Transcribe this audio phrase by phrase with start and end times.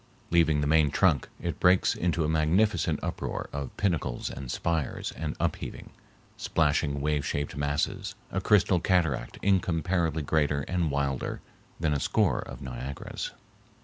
[0.31, 5.35] Leaving the main trunk, it breaks into a magnificent uproar of pinnacles and spires and
[5.39, 5.91] up heaving,
[6.37, 11.39] splashing wave shaped masses, a crystal cataract incomparably greater and wilder
[11.79, 13.29] than a score of Niagaras.